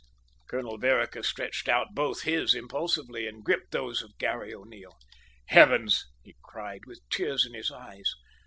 Colonel 0.47 0.79
Vereker 0.79 1.21
stretched 1.21 1.69
out 1.69 1.89
both 1.93 2.23
his 2.23 2.55
impulsively, 2.55 3.27
and 3.27 3.43
gripped 3.43 3.71
those 3.71 4.01
of 4.01 4.17
Garry 4.17 4.51
O'Neil. 4.51 4.97
"Heavens!" 5.49 6.07
he 6.23 6.33
cried, 6.41 6.87
with 6.87 7.07
tears 7.11 7.45
in 7.45 7.53
his 7.53 7.69
eyes. 7.69 8.11